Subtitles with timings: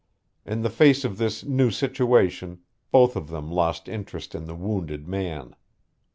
[0.47, 2.61] In the face of this new situation
[2.91, 5.55] both of them lost interest in the wounded man.